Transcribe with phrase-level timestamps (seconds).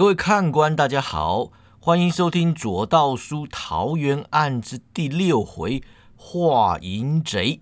[0.00, 5.82] 各位看官，大家好，欢迎收听左道书桃园案之第六回
[6.16, 7.60] 画淫贼。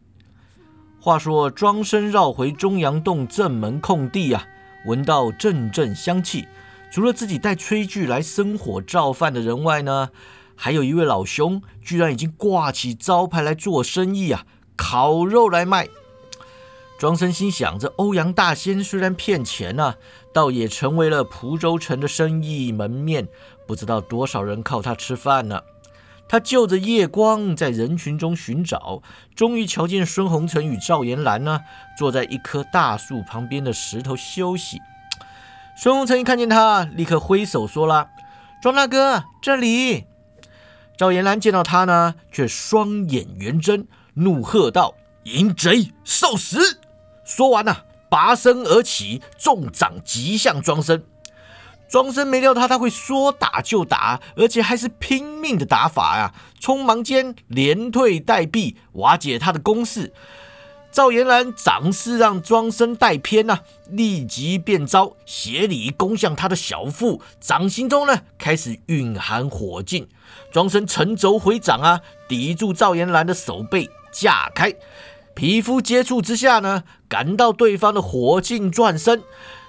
[1.01, 4.47] 话说庄生绕回中阳洞正门空地啊，
[4.87, 6.47] 闻到阵阵香气，
[6.93, 10.11] 除了自己带炊具来生火造饭的人外呢，
[10.55, 14.47] 还有一位老兄，居然已经挂起招牌来做生意啊，
[14.77, 15.89] 烤肉来卖。
[17.01, 19.95] 庄生心想：这欧阳大仙虽然骗钱呐，
[20.39, 23.27] 倒也成为了蒲州城的生意门面，
[23.67, 25.63] 不知道多少人靠他吃饭呢。
[26.29, 29.03] 他就着夜光在人群中寻找，
[29.35, 31.63] 终于瞧见孙红尘与赵延兰呢，
[31.99, 34.79] 坐在一棵大树旁边的石头休息。
[35.77, 38.09] 孙红尘一看见他，立刻挥手说了
[38.63, 40.05] ：“庄大哥，这里。”
[40.97, 44.95] 赵延兰见到他呢，却双眼圆睁，怒喝道
[45.25, 46.79] ：“淫贼，受死！”
[47.27, 51.03] 说完呐，拔身而起，重掌击向庄生。
[51.89, 56.35] 庄生没料到他会说打就打，而且还是拼命的打法呀！
[56.61, 60.13] 匆忙间连退带避，瓦解他的攻势。
[60.91, 70.07] 赵延兰掌势让庄生带偏呐，立即变招，斜里攻向他的小腹，掌心中呢开始蕴含火劲。
[70.51, 74.75] 庄生沉轴回掌啊，抵住赵延兰的手背，架开。
[75.39, 79.23] 皮肤接触之下呢，感到对方的火劲转身，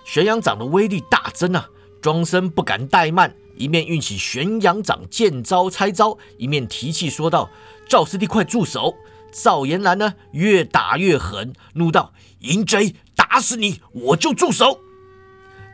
[0.03, 1.69] 玄阳掌的威力大增啊！
[2.01, 7.51] 庄生不敢怠慢，一面运起玄阳掌见招拆招，一面提气说道
[7.87, 8.95] ：“赵师弟，快住手！”
[9.31, 14.79] 赵延兰呢，越打越狠，怒道：“淫贼，打死你，我就住手！”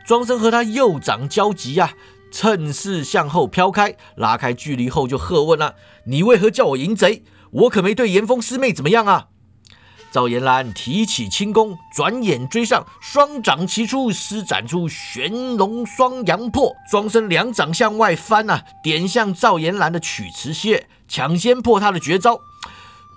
[0.06, 1.94] 庄生和他右掌交集呀，
[2.30, 7.24] 趁势向后飘开，拉开距离后就喝问了：“你为何叫我淫贼？
[7.50, 9.28] 我可没对严峰师妹怎么样啊！”
[10.12, 22.40] 赵延兰提起轻功，转眼追上，双掌齐出，施展出玄龙双阳破，庄生两掌向外翻啊，点向赵延兰的曲池穴，抢先破他的绝招。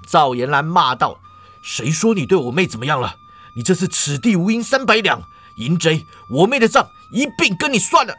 [0.09, 1.19] 赵延兰骂道
[1.63, 3.15] ：“谁说你对我妹怎么样了？
[3.55, 5.21] 你这是此地无银三百两，
[5.57, 6.05] 淫贼！
[6.31, 8.15] 我妹的账一并跟你算了。”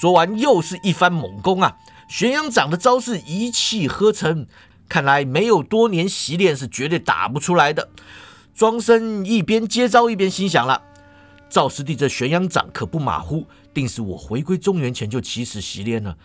[0.00, 1.76] 说完，又是一番猛攻啊！
[2.08, 4.46] 玄阳掌的招式一气呵成。
[4.88, 7.90] 看来没有多年习练是绝对打不出来的。
[8.54, 10.82] 庄生一边接招一边心想了：
[11.48, 16.16] 赵师弟这玄阳掌可不马虎，定是我回归中原前就起始习练了。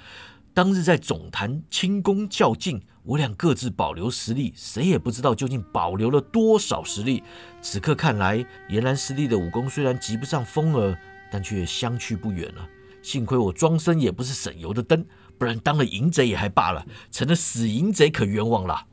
[0.53, 7.23] 当日在总坛轻功较劲，我俩各自保留实力，谁也不知道究竟保留了多少实力。
[7.61, 10.97] 此刻看来，严兰师弟的武功虽然及不上风儿，
[11.31, 12.67] 但却相去不远了。
[13.01, 15.05] 幸亏我庄生也不是省油的灯。
[15.37, 18.85] 不然当了淫贼也还罢了，成了死淫贼可冤枉了。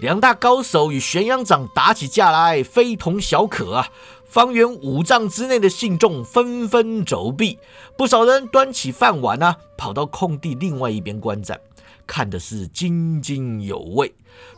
[0.00, 3.88] 两大高手与玄阳掌打起架来，非同小可啊！
[4.26, 7.58] 方圆五丈之内的信众纷纷走避，
[7.96, 11.60] 不少人端起饭碗啊，跑到空地另外一边观战，
[12.06, 14.12] 看的是津津有味。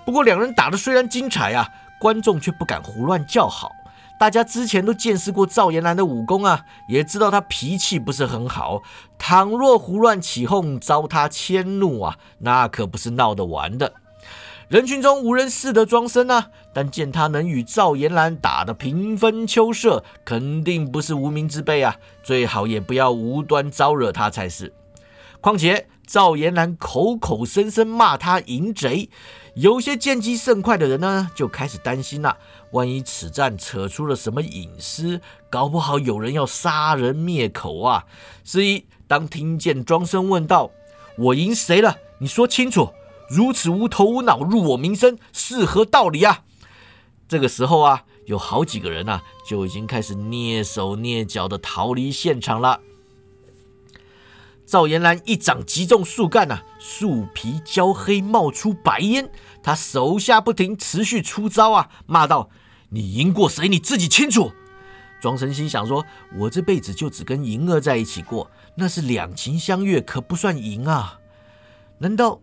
[0.06, 1.69] 不过两人打的虽然精彩啊，
[2.00, 3.70] 观众却不敢胡乱叫好。
[4.19, 8.82] 大家之前都见识过赵延兰的武功啊，也知道他脾气不是很好。
[9.19, 13.94] 倘若胡乱起哄，遭他迁怒啊，那可不是闹得完的。
[14.69, 21.96] 人群中无人识得庄生啊，但见他能与赵延兰打得平分秋色，肯定不是无名之辈啊。
[22.22, 24.72] 最好也不要无端招惹他才是。
[25.42, 29.10] 况且赵延兰口口声声骂他淫贼。
[29.54, 32.37] 有些见机甚快的人呢，就开始担心了：
[32.72, 38.04] 万一此战扯出了什么隐私，搞不好有人要杀人灭口啊！
[38.43, 40.72] 所以，当听见庄生问道
[41.16, 41.98] ：“我赢谁了？
[42.19, 42.91] 你说清楚！
[43.31, 46.43] 如此无头无脑入我名声，是何道理啊？”
[47.28, 52.81] 这个时候啊，有好几个人啊，就已经开始蹑手蹑脚的逃离现场了。
[54.66, 59.30] 赵延兰一掌击中树干呐，树皮焦黑，冒出白烟。
[59.62, 62.50] 他手下不停，持续出招啊，骂道
[62.91, 63.69] ：“你赢过谁？
[63.69, 64.52] 你自己清楚。”
[65.20, 66.04] 庄生心想说
[66.36, 71.19] ：“我这辈子就只跟银儿在一起过，那是两情相悦，可不算赢啊。
[71.99, 72.40] 难道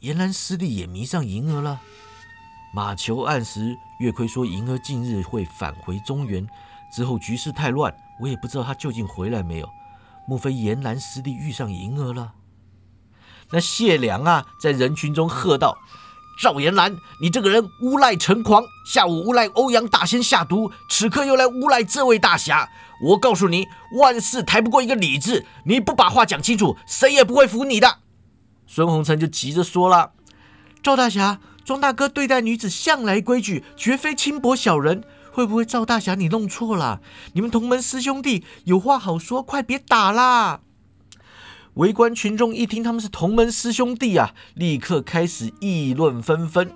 [0.00, 1.80] 延兰师弟也迷上银儿了？”
[2.74, 6.44] 马球暗时，月亏说银儿近日会返回中原，
[6.92, 9.68] 之后局势太乱，我也不知道他究竟回来没有。
[10.26, 12.32] 莫非严兰师弟遇上银儿了？
[13.50, 15.76] 那谢良啊，在人群中喝道
[16.40, 18.64] ：“赵延兰，你这个人诬赖成狂！
[18.86, 22.68] 下午诬赖欧阳大仙下毒，此刻又来诬赖这位大侠。
[23.02, 23.66] 我告诉你，
[23.98, 27.98] 万事抬不过一个理字，你不把话讲清楚，谁也不会服你的。”
[28.66, 30.12] 孙红尘就急着说了
[30.82, 35.04] ：“赵大侠，庄大哥对待女子向来规矩，绝非轻薄小人。
[35.34, 37.00] 会不会赵大侠你弄错了？
[37.32, 40.60] 你们同门师兄弟有话好说，快别打啦！
[41.74, 46.70] 围观群众一听他们是同门师兄弟啊，立刻开始议论纷纷。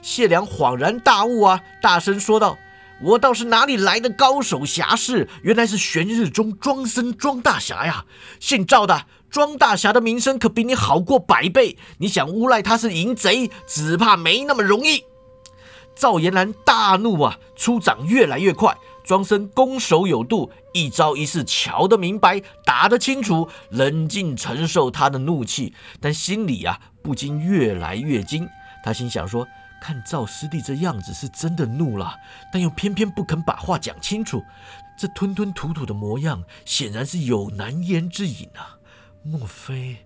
[0.00, 2.56] 谢良恍然大悟啊，大声说道
[3.02, 5.28] ：“我倒是哪里来的高手侠士？
[5.42, 8.04] 原来是玄日中庄生庄大侠呀！
[8.38, 11.76] 姓赵的庄大侠的名声可比你好过百倍。
[11.98, 15.02] 你想诬赖他是淫贼，只怕没那么容易。”
[15.94, 18.76] 赵延兰大怒啊，出掌越来越快。
[19.04, 28.48] 庄生攻守有度，一招一式瞧得明白，打得清楚，冷静承受他的怒气，但心里啊不禁越来越惊。
[28.82, 29.46] 他心想说：
[29.82, 32.14] 看赵师弟这样子是真的怒了，
[32.50, 34.42] 但又偏偏不肯把话讲清楚，
[34.98, 38.78] 这吞吞吐吐的模样，显然是有难言之隐啊。
[39.22, 39.98] 莫非，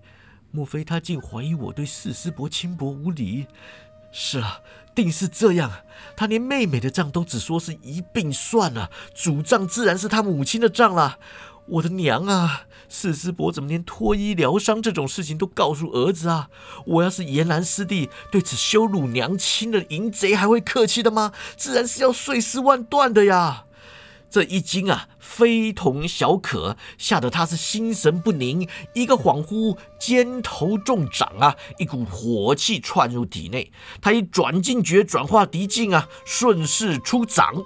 [0.51, 3.47] 莫非他竟怀疑我对四师伯轻薄无礼？
[4.11, 4.59] 是啊。
[4.99, 5.71] 定是这样，
[6.17, 11.21] 他连妹妹的账都只说是一并算了，主账自然是他母亲的账了。
[11.67, 16.49] 我的娘啊，四师伯怎么连脱衣疗伤这种事情都告诉儿子啊？
[16.85, 21.33] 我要是严兰师弟，对此羞辱娘亲的淫贼还会客气的吗？
[21.57, 23.67] 自然是要碎尸万段的呀！
[24.31, 33.73] 这一惊啊，非同小可，吓得他是心神不宁，一个恍惚，肩头中掌啊，一股火气窜入体内。
[34.01, 37.65] 他以转劲诀转化敌境啊，顺势出掌。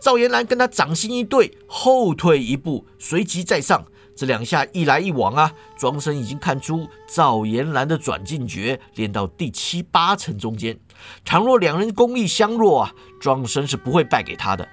[0.00, 3.86] 赵延兰跟他掌心一对，后退一步，随即再上。
[4.14, 10.78] 这两下一来一往啊，庄生已经看出赵延兰的转劲诀练到第七八层中间。
[11.24, 14.68] 倘若两人功力相若啊，庄生是不会败给他的。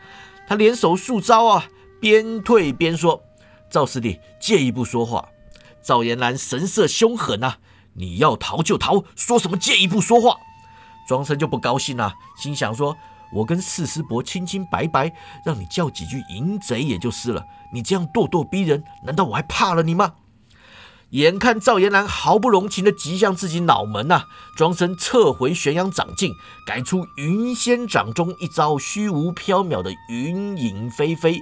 [0.49, 1.65] 他连手数招啊，
[2.01, 3.21] 边退边说
[3.69, 5.29] ：“赵师弟，借一步说话。”
[5.79, 7.59] 赵延兰神色凶狠啊
[7.93, 10.35] ：“你要逃就逃，说什么借一步说话？”
[11.07, 12.97] 庄生就不高兴了，心想说
[13.31, 15.13] ：“我跟四师伯清清白白，
[15.45, 20.15] 让你叫几句淫贼也就是了，你这样咄咄逼人，难道我还怕了你吗？”
[21.11, 24.25] 眼看赵延兰毫不容情的击向自己脑门呐，
[24.55, 26.31] 庄生撤回玄阳掌劲，
[26.67, 31.41] 改出云仙掌中一招虚无缥缈的云影飞飞，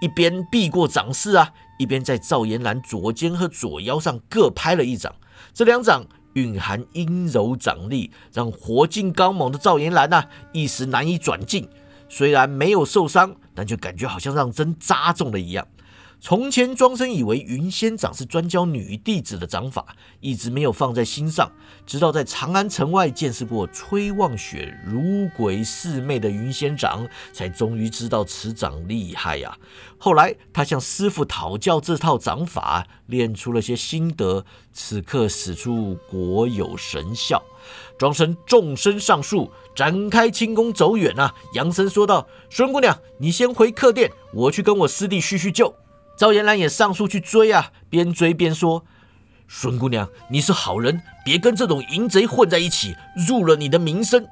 [0.00, 5.14] 一边避过掌势啊，一边在赵延兰左肩和左腰上各拍了一掌。
[5.52, 11.68] 这两掌蕴含阴柔掌力，让活劲刚猛的赵延兰呐一时难以转进。
[12.08, 15.66] 虽然没有受伤，但却感觉好像让针扎中了一样。
[16.28, 21.48] 从前庄生以为云仙掌是专教女弟子的掌法，一直没有放在心上。
[21.86, 29.56] 直到在长安城外见识过崔望雪如鬼似魅的云仙掌，才终于知道此掌厉害呀。
[29.98, 37.40] 后来他向师傅讨教这套掌法，练出了些心得，此刻使出果有神效。
[37.96, 45.72] 庄生纵身上树，展开轻功走远啊，扬声说道：“孙姑娘，你先回客店，我去跟我师弟叙叙旧。”
[46.16, 48.86] 赵延兰也上树去追啊，边追边说
[49.46, 52.96] ：“孙姑娘，你是好人，别跟这种淫贼混在一起，
[53.28, 54.26] 入了你的名声。”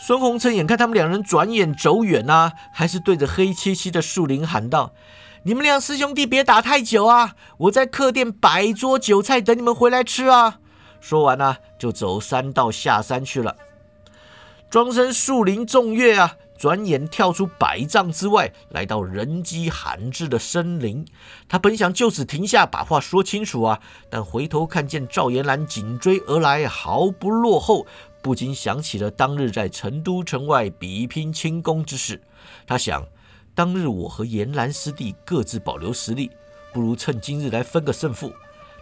[0.00, 4.92] 孙红尘眼看他们两人转眼走远啊，还是对着黑漆漆的树林喊道
[5.44, 10.58] ：“你们俩师兄弟别打太久啊，我在客店摆桌酒菜等你们回来吃啊。”
[11.00, 13.56] 说完呢，就走山道下山去了。
[14.70, 16.36] 庄生树林众月啊。
[16.62, 21.04] 转眼跳出百丈之外，来到人迹罕至的森林。
[21.48, 27.84] 他本想就此停下，把话说清楚啊，但回头看见赵延兰紧追而来，毫不落后，
[28.22, 32.22] 不禁想起了当日在成都城外比拼轻功之事。
[32.64, 33.04] 他想，
[33.56, 36.30] 当日我和延兰师弟各自保留实力，
[36.72, 38.32] 不如趁今日来分个胜负。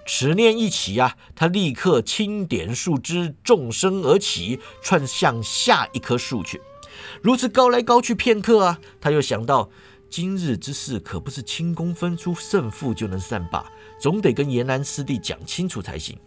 [0.07, 6.61] 此念一起啊，他立刻轻点树枝，纵身而起，窜向下一棵树去。
[7.23, 9.71] 如此高来高去片刻啊，他又想到
[10.09, 13.65] 今日之事可不是轻功分出胜负就能善罢，
[14.01, 16.19] 总得跟严兰师弟讲清楚才行。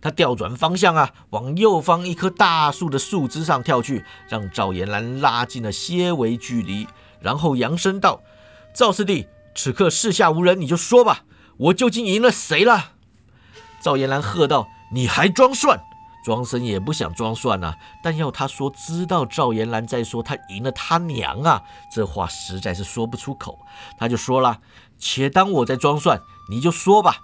[0.00, 6.86] 他调转方向啊，往右方一棵大树的树枝上跳去，让赵延兰拉近了些微距离，
[7.20, 8.22] 然后扬声道
[8.72, 11.24] ：“赵师弟，此刻四下无人，你就说吧，
[11.56, 12.92] 我究竟赢了谁了？”
[13.82, 15.80] 赵延兰喝道：“你还装蒜！”
[16.22, 21.62] 庄生也不想装蒜啊，但要他说知道赵延兰在说他赢了他娘啊，
[21.94, 23.58] 这话实在是说不出口。
[23.98, 24.60] 他就说了
[24.98, 27.16] ：“且当我在装蒜，你就说吧。”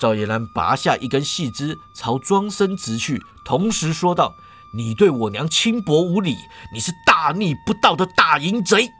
[0.00, 4.32] 赵延兰拔下一根细枝，朝庄生直去，同时说道
[4.74, 6.38] ：“你对我娘轻薄无礼，
[6.72, 8.90] 你是大逆不道的大淫贼。”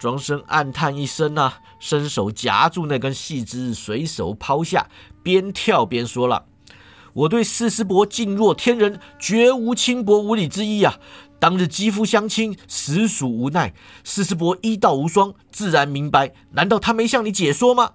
[0.00, 4.88] 庄生暗叹一声啊，伸手夹住那根细枝，随手抛下，
[5.22, 6.46] 边跳边说了。
[7.14, 10.98] 我对四师伯敬若天人，绝无轻薄无礼之意啊！
[11.38, 13.72] 当日肌肤相亲，实属无奈。
[14.02, 16.32] 四师伯医道无双，自然明白。
[16.52, 17.92] 难道他没向你解说吗？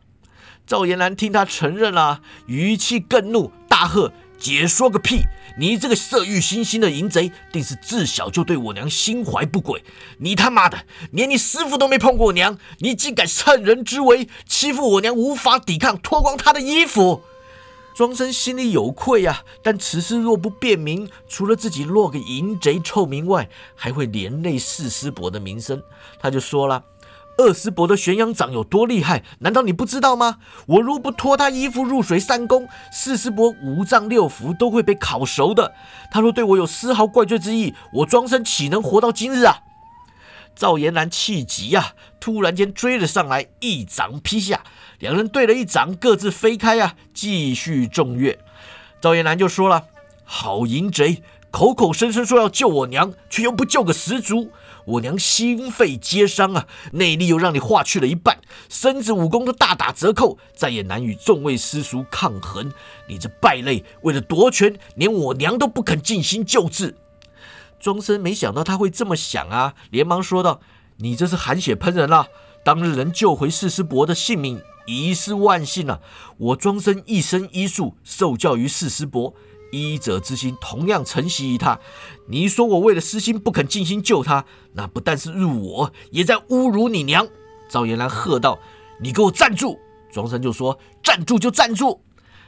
[0.65, 5.23] 赵延兰听他承认了，语气更怒，大喝：“解说个屁！
[5.57, 9.83] 你这个色欲熏心的淫贼，定是自小就对我娘心怀不轨。
[10.19, 17.23] 你他妈的，连你师傅都没碰过我娘，你竟敢趁人之危欺负我娘，无法抵抗，脱光她的衣服！”
[17.99, 25.83] 庄生心里有愧呀，但此事若不辨明，除了自己落个淫贼臭名外，还会连累四师伯的名声。
[26.17, 26.81] 他就说了。
[27.37, 29.25] 二师伯的玄阳掌有多厉害？
[29.39, 30.37] 难道你不知道吗？
[30.65, 35.73] 我若不脱他衣服入水三公，四师伯五脏六腑都会被烤熟的。
[36.09, 39.63] 他若对我有丝毫怪罪之意，我庄生岂能活到今日啊？
[40.59, 44.61] 赵延兰气急呀，突然间追了上来，一掌劈下，
[44.99, 48.37] 两人对了一掌，各自飞开啊，继续中越。
[48.99, 49.85] 赵延兰就说了
[50.25, 54.51] ：“好淫贼，口口声声说要救我娘，却又不救个十足。”
[54.83, 62.69] 我娘心肺皆伤啊，内力又让你化去了一半，身子武功都大打折扣，再也难与众位师叔抗衡。
[63.07, 66.97] 你这败类，为了夺权，连我娘都不肯尽心救治。
[67.79, 70.59] 庄生没想到他会这么想啊，连忙说道
[70.97, 72.27] ：“你这是含血喷人啊！
[72.63, 76.01] 当日能救回四师伯的性命，已是万幸了。
[76.37, 79.33] 我庄生一身医术，受教于四师伯。”
[79.71, 81.79] 医者之心同样承袭于他。
[82.27, 87.27] 你说我为了私心不肯尽心救他，那不但是辱我，也在侮辱你娘。
[87.69, 88.57] 赵延兰喝道
[88.99, 89.79] ：“你给我站住！”
[90.11, 92.01] 庄生就说：“站住就站住。”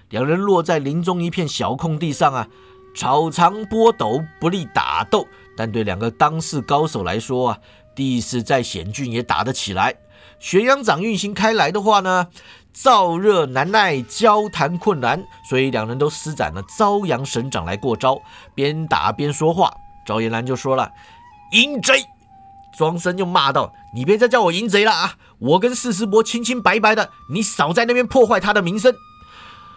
[0.09, 2.47] 两人落在林中一片小空地上啊，
[2.95, 5.27] 草长波陡，不利打斗。
[5.55, 7.57] 但对两个当世高手来说啊，
[7.95, 9.95] 地势再险峻也打得起来。
[10.39, 12.27] 玄阳掌运行开来的话呢？
[12.73, 18.21] 燥热难耐，交谈困难，所以两人都施展了朝阳神掌来过招，
[18.55, 19.73] 边打边说话。
[20.05, 20.89] 赵延兰就说了
[21.51, 22.05] ：“淫贼！”
[22.77, 25.15] 庄生就骂道：“你别再叫我淫贼了啊！
[25.39, 28.95] 我跟四师伯清清白白的，你少在那边破坏他的名声。”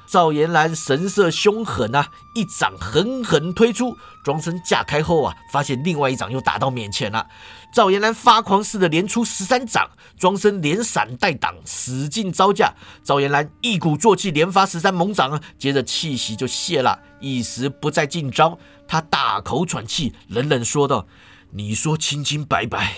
[0.06, 3.96] 赵延兰神色凶狠啊，一掌狠狠推出。
[4.22, 7.26] 庄生架开后啊，发现另外一掌又打到面前了。
[7.72, 12.74] 赵延兰发狂似的连出十三掌，庄生连闪带挡，使劲招架。
[13.02, 18.58] 赵延兰一鼓作气连发十三猛掌啊，接着气息就泄了，一时不再进招。
[18.86, 21.06] 他大口喘气，冷冷说道
[21.52, 22.94] ：“你说清清白白，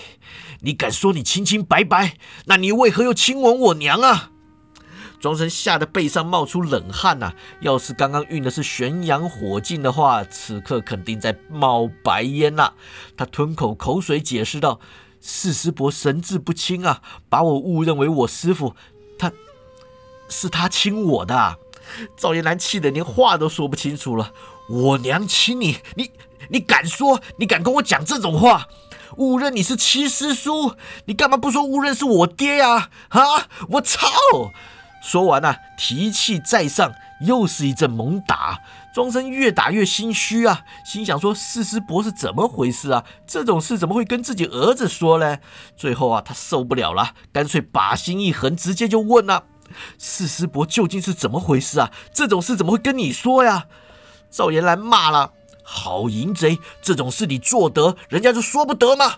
[0.61, 2.17] 你敢说你清清白白？
[2.45, 4.31] 那你为何又亲吻我娘啊？”
[5.19, 7.33] 庄生吓得背上冒出冷汗呐！
[7.61, 12.71] 要是刚刚运的是玄阳火劲的话，此刻肯定在冒白烟呐！
[13.15, 14.79] 他吞口口水，解释道
[15.19, 18.75] ：“四师伯神志不清啊，把我误认为我师傅，
[19.17, 19.31] 他
[20.29, 21.57] 是他亲我的。”啊
[22.17, 24.33] 赵延兰气得连话都说不清楚了
[24.69, 26.11] ：“我娘亲你，你
[26.49, 27.21] 你敢说？
[27.37, 28.67] 你敢跟我讲这种话？
[29.15, 32.89] 误认你是七师叔，你干嘛不说误认是我爹呀？
[33.09, 33.47] 啊！
[33.69, 34.05] 我操！”
[35.01, 38.59] 说完啊，提气再上，又是一阵猛打。
[38.93, 43.03] 庄生越打越心虚啊，心想说：四师伯是怎么回事啊？
[43.27, 45.37] 这种事怎么会跟自己儿子说呢？
[45.75, 49.43] 最后啊，他受不了了，干脆把心一横，直接就问了：
[49.99, 51.91] 四师伯究竟是怎么回事啊？
[52.11, 53.65] 这种事怎么会跟你说呀？
[54.31, 55.31] 赵延兰骂了：
[55.63, 59.17] 好淫贼，这种事你做得，人家就说不得吗？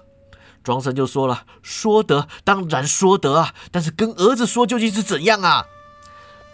[0.64, 5.66] 庄生就说了：说得当然说得啊，但是跟儿子说究竟是怎样啊？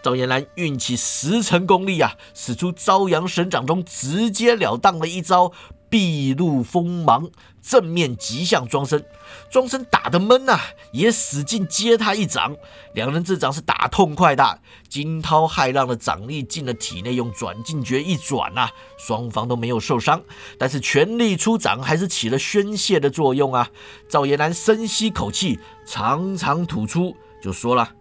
[0.03, 5.51] 赵延兰运起十成功力啊，使出朝阳神掌中直截了当的一招
[5.95, 7.29] 毕露锋芒，
[7.61, 9.01] 正面击向庄生。
[9.49, 10.59] 庄生打得闷呐，
[10.91, 12.53] 也使劲接他一掌。
[12.93, 14.59] 两人这掌是打痛快的，
[14.89, 20.21] 惊涛骇浪的掌力进了体内，用转劲诀一转呐，双方都没有受伤。
[20.59, 23.69] 但是全力出掌还是起了宣泄的作用啊。
[24.09, 27.93] 赵延兰深吸口气，长长吐出，就说了：“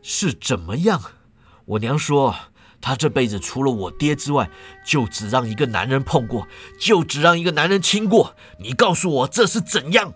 [0.00, 0.98] 是怎么样？”
[1.66, 2.34] 我娘说，
[2.82, 4.50] 他这辈子除了我爹之外，
[4.84, 6.48] 就只让一个男人碰过，
[6.80, 8.34] 就只让一个男人亲过。
[8.58, 10.12] 你告诉我这是怎样？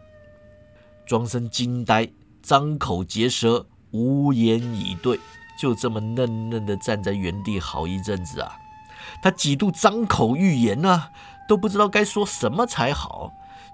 [1.07, 2.11] 庄生惊呆，
[2.43, 5.21] 张口结舌，无言以对，
[5.59, 8.57] 就这么愣愣的站在原地好一阵子啊。
[9.23, 11.11] 他几度张口欲言啊，
[11.49, 13.31] 都不知道该说什么才好。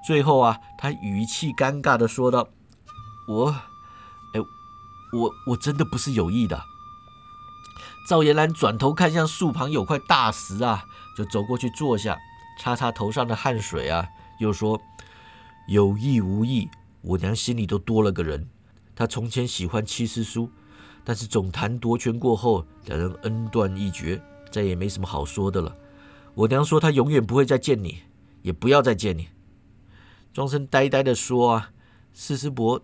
[0.07, 2.47] 最后啊，他语气尴尬的说道
[3.27, 3.49] ：“我，
[4.35, 4.41] 哎，
[5.13, 6.63] 我我真的不是有意的。”
[8.09, 10.85] 赵延兰转头看向树旁有块大石啊，
[11.17, 12.19] 就走过去坐下，
[12.59, 14.07] 擦擦头上的汗水啊，
[14.39, 14.81] 又说
[15.69, 16.69] ：“有意无意，
[17.01, 18.49] 我娘心里都多了个人。
[18.95, 20.51] 她从前喜欢七师叔，
[21.05, 25.77] 但是总坛夺权过后，两人恩断义绝，再也没什么好说的了。
[26.35, 28.03] 我娘说她永远不会再见你，
[28.43, 29.29] 也不要再见你。”
[30.35, 31.71] 庄生呆呆的说：“啊，
[32.13, 32.83] 四师伯，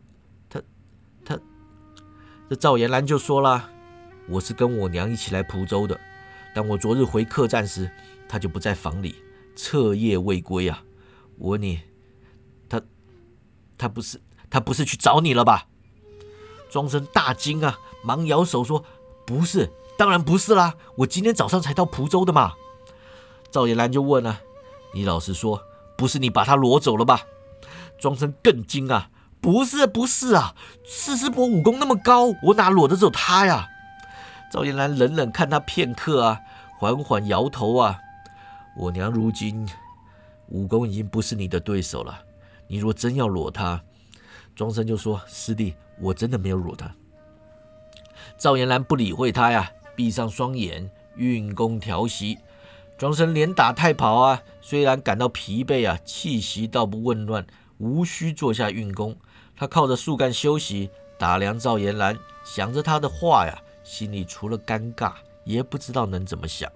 [0.49, 0.63] 他
[1.25, 1.39] 他……”
[2.49, 3.71] 这赵延兰就说了
[4.29, 5.99] ：“我是跟我娘一起来蒲州的，
[6.55, 7.91] 但我昨日回客栈时，
[8.29, 9.17] 她就不在房里，
[9.57, 10.83] 彻夜未归啊！
[11.39, 11.81] 我问你，
[12.69, 12.81] 她，
[13.79, 14.21] 她不是
[14.51, 15.67] 她不是去找你了吧？”
[16.71, 18.85] 庄生大惊啊，忙摇手说
[19.27, 22.53] ：“不是，当然不是啦，我今天早上才到蒲州的嘛。”
[23.51, 24.43] 赵延兰就问了
[24.93, 25.63] ：“你老实说，
[25.97, 27.23] 不是你把他裸走了吧？”
[27.99, 29.11] 庄生更惊啊！
[29.41, 30.55] 不是，不是啊！
[30.85, 33.67] 四师伯武功那么高，我哪裸得走他呀？
[34.51, 36.41] 赵延兰冷冷看他片刻啊，
[36.79, 37.99] 缓缓摇头啊。
[38.77, 39.69] 我娘如今
[40.49, 42.23] 武功已经不是你的对手了。
[42.67, 43.83] 你若真要裸他，
[44.55, 46.95] 庄生就说：“师弟，我真的没有裸他。”
[48.39, 52.39] 赵延兰不理会他呀，闭上双眼运功调息。
[52.97, 57.47] 庄生连打带跑啊，虽然感到疲惫啊，气息倒不混乱。
[57.79, 59.17] 无需坐下运功，
[59.55, 63.57] 他靠着树干休息，打量赵延兰，想着他的话呀，
[63.89, 65.15] 心里除了尴尬，
[65.45, 66.71] 也不知道能怎么想。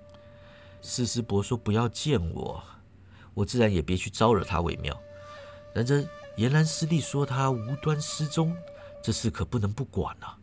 [0.80, 2.64] 四师伯说不要见我，
[3.34, 4.98] 我自然也别去招惹他为妙。
[5.74, 6.02] 然这
[6.36, 8.56] 延兰师弟说他无端失踪，
[9.02, 10.38] 这事可不能不管啊。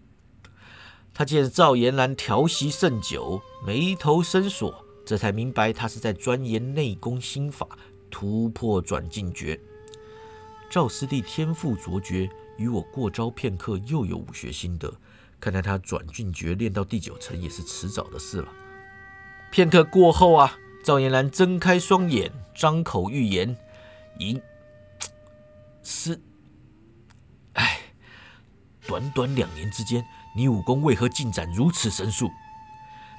[1.11, 7.67] 他见赵延兰调息甚久，眉头深锁，这才明白他是在钻研内功心法，
[8.11, 9.59] 突破转进诀。
[10.69, 14.93] 赵师弟天赋卓绝，与我过招片刻，又有武学心得。
[15.39, 18.47] 看来他转俊诀练到第九层也是迟早的事了。
[19.51, 20.53] 片刻过后啊，
[20.83, 23.55] 赵延兰睁开双眼，张口欲言
[24.19, 24.41] ：“赢
[25.81, 26.19] 是……
[27.53, 27.79] 哎，
[28.87, 30.03] 短短两年之间，
[30.35, 32.29] 你武功为何进展如此神速？”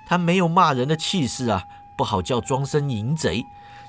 [0.07, 1.65] 他没有骂人的气势啊，
[1.97, 3.45] 不好叫庄生淫贼。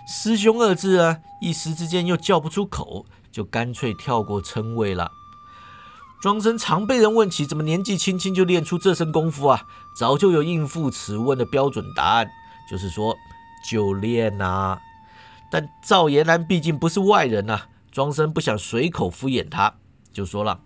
[0.07, 3.05] 师兄二字啊，一时之间又叫不出口。
[3.31, 5.09] 就干脆跳过称谓了。
[6.21, 9.65] 庄生常被人问起，怎么年纪轻轻就练出这身功夫啊？
[9.97, 12.29] 早就有应付此问的标准答案，
[12.69, 13.17] 就是说
[13.67, 14.79] 就练呐。
[15.49, 19.73] 但赵延兰毕竟不是外人呐，庄生不想随口敷衍他，
[20.13, 20.59] 就说了：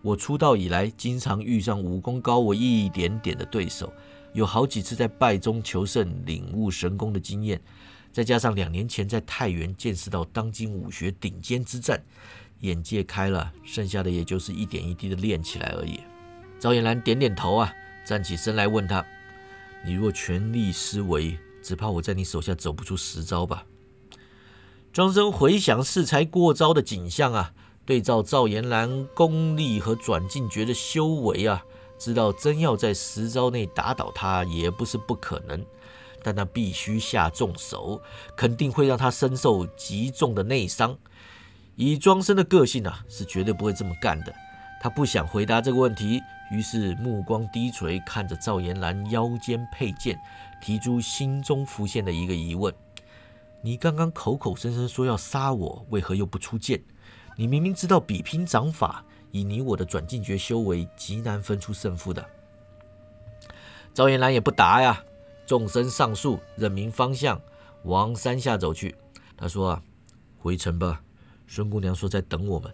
[0.00, 3.92] 我出道以来，经常遇上武功高我一点点的对手，
[4.32, 7.60] 有好几次在败中求胜、领悟神功的经验。
[8.10, 12.02] 再加上两年前在太原见识到当今武学顶尖之战，
[12.60, 16.00] 眼界开了，剩下的也就是一点一滴的练起来而已。
[16.58, 17.72] 赵延兰点点头啊，
[18.04, 19.04] 站起身来问他
[19.84, 23.64] ：“你若全力施为，只怕我在你手下走不出十招吧？”
[24.92, 27.52] 庄生回想适才过招的景象啊，
[27.86, 31.64] 对照赵延兰功力和转进诀的修为啊，
[31.98, 35.64] 知道真要在十招内打倒他，也不是不可能。
[36.22, 37.98] 但他必须下重手，
[38.36, 40.98] 肯定会让他身受极重的内伤。
[41.80, 44.30] 以庄生的个性啊，是绝对不会这么干的。
[44.82, 46.20] 他不想回答这个问题，
[46.52, 50.20] 于是目光低垂，看着赵延兰腰间佩剑，
[50.60, 52.70] 提出心中浮现的一个疑问：
[53.62, 56.78] 你刚刚口口声声说要杀我，为何又不出剑？
[57.34, 62.22] 你明明知道比拼掌法，以你我的转进诀修为，极难分出胜负的。
[63.94, 65.02] 赵延兰也不答呀。
[65.46, 67.40] 纵身上树，认明方向，
[67.84, 68.94] 往山下走去。
[69.34, 69.82] 他说：“啊，
[70.38, 71.00] 回城吧。”
[71.52, 72.72] 孙姑娘说：“在等我们。”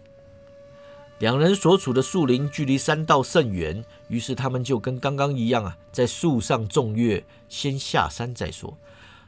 [1.17, 8.77] 两人所处的树林距离山道甚远，于是他们就跟刚刚一样啊，在树上种月，先下山再说。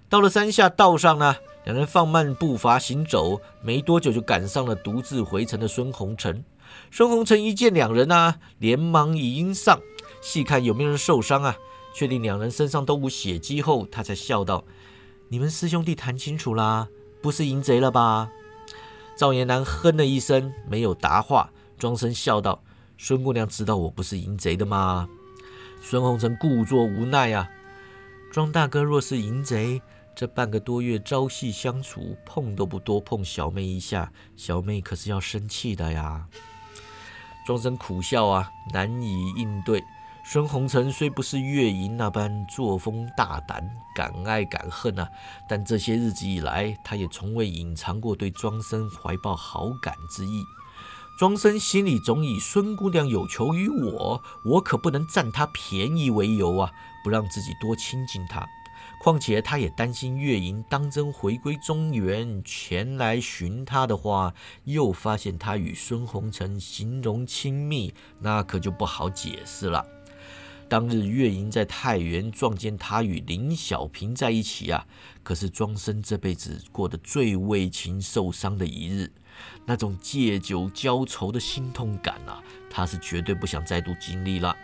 [0.07, 6.45] 到了山下道上呢，两人放慢步伐行走，没多久就赶上了独自回城的孙红尘。
[6.91, 9.81] 孙红尘一见两人啊，连忙迎上，
[10.21, 11.57] 细看有没有人受伤啊。
[11.91, 14.63] 确定两人身上都无血迹后，他才笑道
[15.29, 16.87] ：“你们师兄弟谈清楚啦，
[17.19, 18.29] 不是淫贼了吧？”
[19.19, 21.51] 赵延南哼了一声，没有答话。
[21.77, 22.63] 庄生笑道
[22.97, 25.09] ：“孙姑娘知道我不是淫贼的吗？”
[25.83, 27.49] 孙红尘故作无奈啊
[28.31, 29.81] ：“庄大哥若是淫贼，
[30.15, 36.25] 这半个多月朝夕相处，碰都不多碰小妹一下，小妹可是要生气的呀。”
[37.45, 39.83] 庄生苦笑啊，难以应对。
[40.31, 45.09] 孙红尘虽不是月莹那般作风大胆、敢爱敢恨啊，
[45.47, 50.43] 但这些日子以来，他也从未隐藏过对庄生怀抱好感之意。
[51.17, 56.71] 庄生心里总以孙姑娘有求于我，我可不能占她便宜为由啊，
[57.03, 58.47] 不让自己多亲近她。
[59.01, 64.33] 况且他也担心月莹当真回归中原前来寻他的话，
[64.65, 69.83] 又发现他与孙红尘形容亲密，那可就不好解释了。
[70.69, 74.85] 当日月莹在太原撞见他与林小平在一起啊，
[75.23, 79.11] 可是庄生这辈子过得最为情受伤的一日。
[79.65, 84.55] 那种借酒浇愁的心痛感啊，他是绝对不想再度经历了。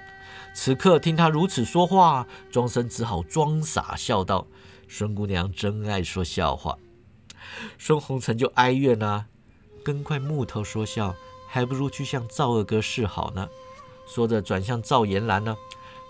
[0.53, 4.45] 此刻听他如此说话，庄生只好装傻笑道
[4.87, 6.77] ：“孙姑娘真爱说笑话。”
[7.79, 9.25] 孙红尘就哀怨啊
[9.83, 11.15] ：“跟块木头说笑，
[11.47, 13.47] 还不如去向赵二哥示好呢。”
[14.07, 15.55] 说着转向赵延兰呢：“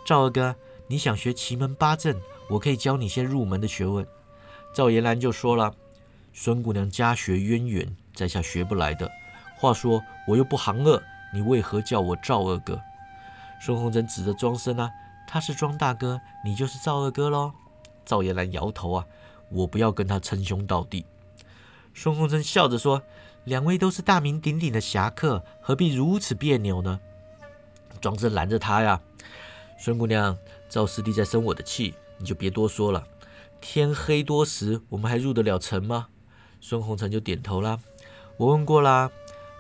[0.06, 0.56] 赵二哥，
[0.88, 2.16] 你想学奇门八阵，
[2.48, 4.06] 我可以教你些入门的学问。”
[4.72, 5.74] 赵延兰就说了
[6.32, 9.12] ：“孙姑娘家学渊源。”在下学不来的。
[9.58, 11.02] 话说我又不行恶，
[11.34, 12.80] 你为何叫我赵二哥？
[13.60, 14.92] 孙红尘指着庄生啊，
[15.28, 17.52] 他是庄大哥，你就是赵二哥喽。
[18.06, 19.06] 赵延兰摇头啊，
[19.50, 21.04] 我不要跟他称兄道弟。
[21.96, 23.02] 孙红尘笑着说
[23.44, 27.00] ：“两位都是大名鼎鼎的侠客，何必如此别扭呢？”
[28.00, 29.02] 庄生拦着他呀，
[29.78, 30.38] 孙姑娘，
[30.70, 33.06] 赵师弟在生我的气，你就别多说了。
[33.60, 36.08] 天黑多时，我们还入得了城吗？
[36.62, 37.80] 孙红尘就点头啦。
[38.38, 39.12] 我问过啦，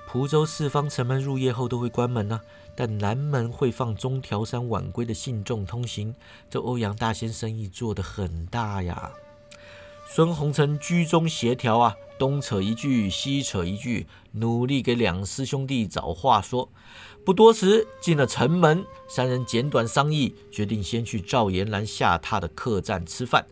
[0.08, 2.42] 蒲州四方城门入夜后都会关门呢，
[2.76, 6.16] 但南门会放中条山晚归的信众通行。
[6.50, 9.12] 这欧阳大仙生意做得很大呀。
[10.08, 16.70] 孙红尘居中协调啊，东扯一句，西扯一句，努力给两师兄弟找话说。
[17.26, 23.46] 不多时，进了城门，三人简短商议，决定先去赵延兰下榻的客栈吃饭。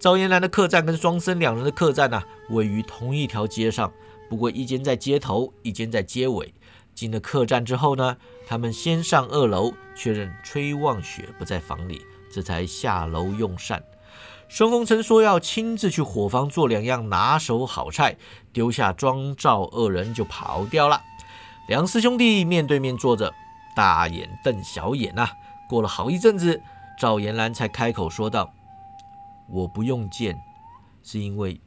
[0.00, 3.92] 赵延兰的客栈跟双生两人的客栈呢，位于同一条街上。
[4.30, 6.52] 不过一间在街头，一间在街尾。
[6.94, 8.16] 进了客栈之后呢，
[8.46, 12.00] 他们先上二楼确认崔望雪不在房里，
[12.32, 13.80] 这才下楼用膳。
[14.50, 18.16] 孙红尘说要亲自去伙房做两样拿手好菜，
[18.52, 21.02] 丢下庄赵二人就跑掉了。
[21.68, 23.32] 两师兄弟面对面坐着，
[23.76, 25.28] 大眼瞪小眼呐。
[25.68, 26.62] 过了好一阵子，
[26.98, 28.50] 赵延兰才开口说道
[29.52, 30.34] ：“我不用见，
[31.02, 31.60] 是因为……”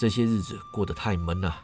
[0.00, 1.54] 这些日子过得太闷了，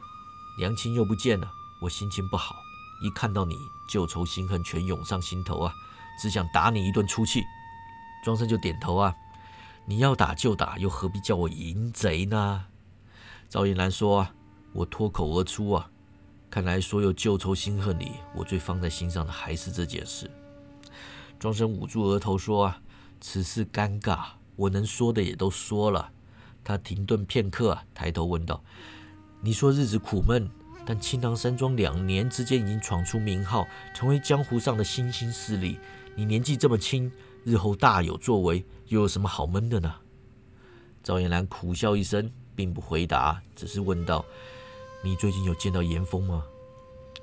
[0.58, 1.48] 娘亲又不见了，
[1.80, 2.54] 我心情不好。
[3.02, 3.56] 一看到你，
[3.88, 5.72] 旧仇新恨全涌上心头啊，
[6.20, 7.42] 只想打你一顿出气。
[8.22, 9.14] 庄生就点头啊，
[9.86, 12.64] 你要打就打，又何必叫我淫贼呢？
[13.50, 14.34] 赵延兰说啊，
[14.72, 15.90] 我脱口而出啊，
[16.48, 20.30] 看来所有旧仇新恨里，我最放在心上的还是这件事。
[21.38, 22.80] 庄生捂住额头说啊，
[23.20, 24.24] 此事尴尬，
[24.56, 26.10] 我能说的也都说了。
[26.62, 28.64] 他停顿片刻啊，抬头问道
[29.42, 30.48] ：“你说日子苦闷，
[30.86, 35.78] 但青囊山庄两年之间已经闯出名号，成为江湖上的新兴势力。
[36.16, 37.12] 你年纪这么轻，
[37.44, 39.94] 日后大有作为，又有什么好闷的呢？”
[41.04, 44.24] 赵延兰苦笑一声，并不回答，只是问道
[45.04, 46.44] ：“你最近有见到严峰吗？”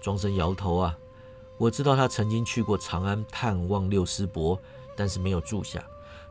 [0.02, 0.96] 庄生摇头啊，
[1.58, 4.60] 我知道他曾经去过长安探望六师伯，
[4.96, 5.84] 但是没有住下。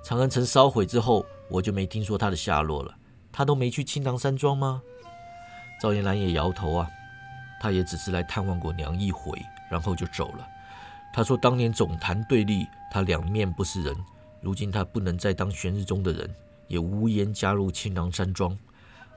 [0.03, 2.97] 长安城烧毁之后，我就没听说他的下落了。
[3.33, 4.83] 他都没去青囊山庄吗？
[5.81, 6.89] 赵延兰也摇头啊，
[7.61, 10.47] 他也只是来探望过娘一回，然后就走了。
[11.13, 13.97] 他说当年总坛对立，他两面不是人。
[14.41, 16.35] 如今他不能再当玄日宗的人，
[16.67, 18.59] 也无颜加入青囊山庄。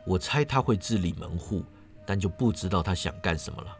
[0.05, 1.63] 我猜他会治理门户，
[2.05, 3.77] 但就不知道他想干什么了。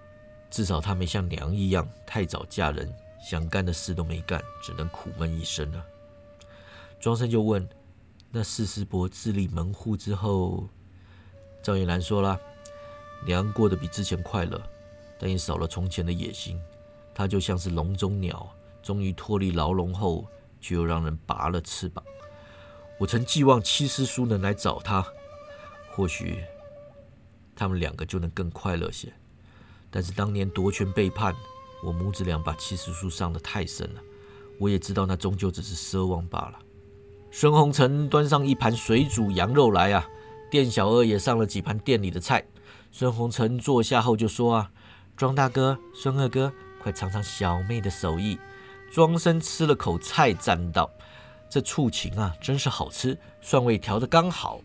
[0.50, 5.86] 至少他没像娘一样太早嫁人，想干的事都没干，只能苦闷一生了。
[7.00, 7.68] 庄生就问。
[8.36, 10.68] 那四师伯自立门户之后，
[11.62, 12.40] 赵延兰说了
[13.28, 14.60] ：“娘过得比之前快乐，
[15.20, 16.60] 但也少了从前的野心。
[17.14, 18.52] 她就像是笼中鸟，
[18.84, 20.28] 终于脱离牢笼后，
[20.62, 22.04] 却又让人拔了翅膀。
[23.00, 25.04] 我曾寄望七师叔能来找他，
[25.92, 26.44] 或许
[27.56, 29.12] 他们两个就能更快乐些。
[29.90, 31.36] 但是当年夺权背叛，
[31.84, 34.02] 我母子俩把七师叔伤得太深了。
[34.60, 36.60] 我也知道那终究只是奢望罢了。”
[37.32, 40.08] 孙红尘端上一盘水煮羊肉来啊，
[40.52, 42.46] 店小二也上了几盘店里的菜。
[42.92, 44.72] 孙红尘坐下后就说啊
[45.18, 48.38] ：“庄大哥、孙二哥，快尝尝小妹的手艺。”
[48.94, 50.88] 庄生吃了口菜，赞道
[51.50, 54.62] ：“这醋芹啊，真是好吃，蒜味调得刚好。”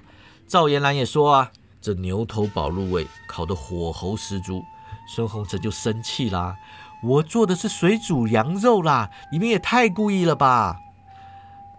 [0.47, 4.63] 赵延兰也说啊：“这牛头宝入味，烤得火候十足。”
[5.09, 6.59] 孙红尘就生气啦
[7.03, 10.77] ：“我做的是水煮羊肉啦，你们也太故意了吧！”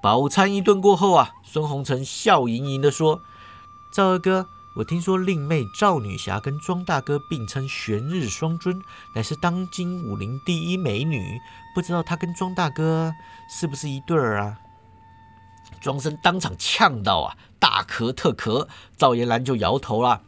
[0.02, 3.22] 饱餐一顿过后啊，孙红尘笑盈盈地说
[3.94, 4.48] ：“赵二哥，
[4.80, 8.82] 我听说令妹赵女侠跟庄大哥并称玄日双尊，
[9.14, 11.38] 乃是当今武林第一美女，
[11.76, 13.14] 不知道她跟庄大哥
[13.50, 14.58] 是不是一对儿啊？”
[15.82, 18.70] 庄生当场呛到啊，大咳特咳。
[18.96, 20.22] 赵延兰就摇头了：“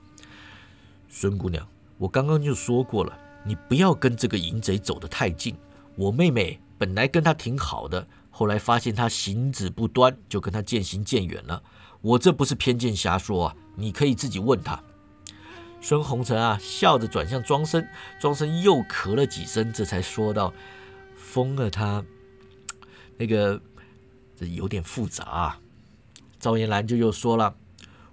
[1.08, 1.66] 孙姑娘，
[1.98, 5.56] 我刚刚就说过了，你不要跟这个淫贼走得太近。
[5.96, 11.64] 我妹妹本来跟他挺好的。”后来发现他行止不端，就跟他渐行渐远了。
[12.02, 14.84] 我这不是偏见瞎说啊，你可以自己问他。
[15.80, 17.88] 孙红尘啊，笑着转向庄生，
[18.20, 20.54] 庄生又咳了几声，这才说道
[21.16, 22.04] ：“疯了，他
[23.18, 23.60] 那个
[24.36, 25.60] 这有点复杂。”啊。”
[26.40, 27.56] 赵延兰就又说了：“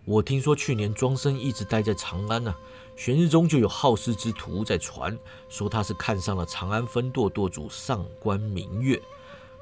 [0.04, 2.54] 我听说去年庄生一直待在长安呢，
[2.96, 9.00] 玄日中就有好事之徒在传，说他是看上了长安分舵舵主上官明月。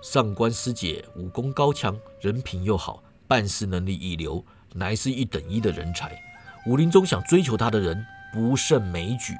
[0.02, 6.20] 上官师姐武功高强，人品又好，办事能力一流，乃是一等一的人才。”
[6.66, 9.34] 武林中想追求他的人不胜枚举，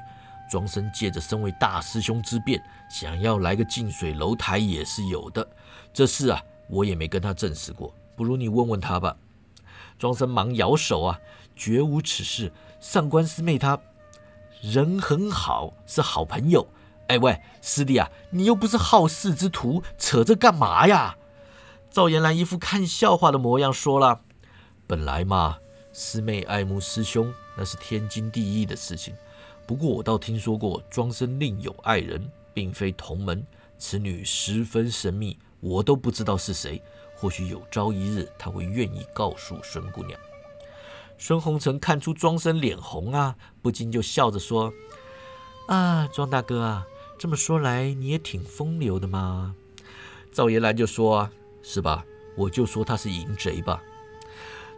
[0.49, 5.47] 庄生借着身为大师兄之便，想要来个近水楼台也是有的。
[5.93, 9.17] 这事啊，我也没跟他证实过，不如你问问他吧。
[9.99, 11.19] 庄生忙摇手啊，
[11.57, 12.53] 绝无此事。
[12.79, 13.79] 上官师妹她
[14.61, 16.69] 人很好，是好朋友。
[17.09, 21.17] 哎喂，师弟啊，你又不是好事之徒，扯这干嘛呀？
[21.97, 24.21] 赵延兰一副看笑话的模样，说了
[24.87, 25.57] ：“本来嘛。”
[25.95, 29.15] 师妹爱慕师兄，那是天经地义的事情。
[29.67, 33.43] 不过我倒听说过庄生另有爱人，并非同门。
[33.79, 36.83] 此女十分神秘，我都不知道是谁。
[37.15, 40.21] 或许有朝一日，他会愿意告诉孙姑娘。
[41.17, 44.71] 孙红尘看出庄生脸红啊，不禁就笑着说
[45.69, 46.87] ：“啊，庄大哥啊，
[47.19, 49.55] 这么说来，你也挺风流的嘛。”
[50.31, 51.31] 赵延兰就说
[51.69, 52.05] ：“是吧？
[52.37, 53.83] 我就说他是淫贼吧。”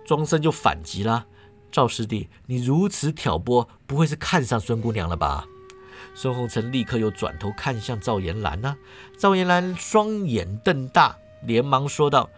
[0.06, 1.26] 庄生就反击啦
[1.70, 5.46] ：“赵师弟，你如此挑拨，不会是看上孙姑娘了吧？”
[6.14, 8.74] 孙红尘立刻又转头看向赵延兰呢。
[9.18, 12.30] 赵延兰双眼瞪大，连忙说道：“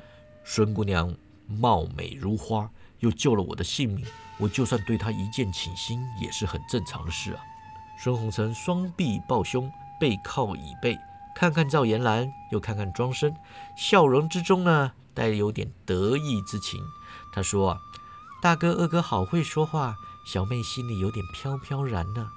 [0.42, 1.14] 孙姑娘
[1.46, 4.04] 貌美如花，又救了我的性命，
[4.36, 7.40] 我就算对她一见倾心，也是很正常的事啊。”
[8.02, 10.98] 孙红尘双臂抱胸，背靠椅背，
[11.34, 13.34] 看看赵延兰，又看看庄生，
[13.76, 16.80] 笑容之中呢，带有点得意之情。
[17.32, 17.78] 他说
[18.42, 22.28] ：“大哥、二哥好会说话，小妹心里有点飘飘然呢。”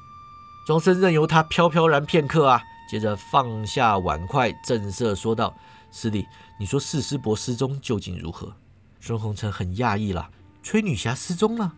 [0.65, 5.53] 庄生任由他飘飘然片刻啊，接着放下碗筷，正色说道
[5.91, 6.25] ：“师弟，
[6.57, 8.53] 你说四师伯失踪究竟如何？”
[9.01, 10.29] 孙红尘很讶异了
[10.63, 11.73] ：“崔女侠失踪了？”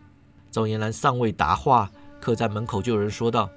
[0.52, 1.90] 赵延兰尚未答话，
[2.22, 3.50] 客栈门口就有人说道：“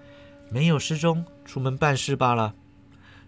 [0.51, 2.55] 没有失踪，出门办事罢了。”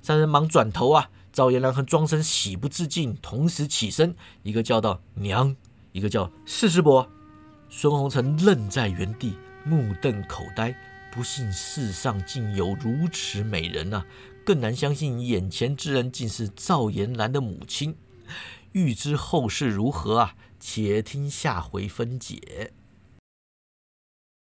[0.03, 5.55] 三人忙转头啊，赵延兰和庄生喜不自禁，同时起身，一个叫道：“娘。”
[5.93, 7.11] 一个叫四师伯，
[7.69, 10.73] 孙红尘愣在原地，目瞪口呆，
[11.13, 14.07] 不信世上竟有如此美人啊！
[14.47, 17.97] 更难相信眼前之人竟是赵延兰的母亲。
[18.71, 20.35] 欲知后事如何啊？
[20.61, 22.73] 且听下回分解。